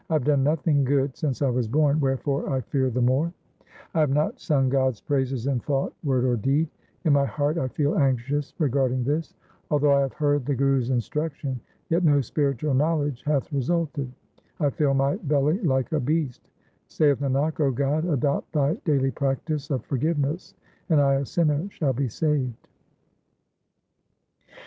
[0.07, 3.31] 1 have done nothing good since I was born, wherefore I fear the more; D
[3.31, 3.33] d
[3.93, 6.35] 2 404 THE SIKH RELIGION I have not sung God's praises in thought, word, or
[6.37, 6.69] deed;
[7.03, 9.35] in my heart I feel anxious regarding this;
[9.69, 11.59] Although I have heard the Guru's instruction,
[11.89, 14.11] yet no spiritual knowledge hath resulted;
[14.59, 16.49] I fill my belly like a beast—
[16.87, 20.55] Saith Nanak, O God, adopt Thy daily practice of for giveness,
[20.89, 22.67] and I a sinner shall be saved.